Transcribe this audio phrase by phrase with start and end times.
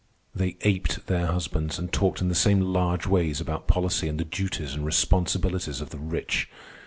[0.33, 4.25] They aped their husbands, and talked in the same large ways about policy, and the
[4.25, 6.49] duties and responsibilities of the rich.